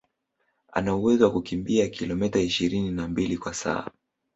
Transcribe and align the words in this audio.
Ana 0.73 0.95
uwezo 0.95 1.25
wa 1.25 1.31
kukimbia 1.31 1.87
kilometa 1.89 2.39
ishirini 2.39 2.91
na 2.91 3.07
mbili 3.07 3.37
kwa 3.37 3.53
saa 3.53 3.87